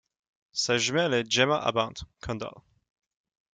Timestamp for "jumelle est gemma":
0.79-1.57